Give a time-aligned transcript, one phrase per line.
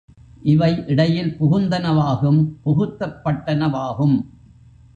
[0.43, 4.17] இவை இடையில் புகுந்தனவாகும் புகுத்தப்பட்டனவாகும்.